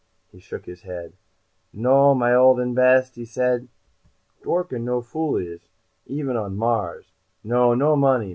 He 0.31 0.39
shook 0.39 0.65
his 0.65 0.81
head. 0.81 1.13
"No, 1.71 2.15
my 2.15 2.33
old 2.33 2.59
and 2.59 2.73
best," 2.73 3.13
he 3.13 3.23
said. 3.23 3.67
"Dworken 4.41 4.83
no 4.83 5.01
fool 5.03 5.37
is, 5.37 5.61
even 6.07 6.35
on 6.35 6.57
Mars. 6.57 7.11
No, 7.43 7.75
no 7.75 7.95
money. 7.95 8.29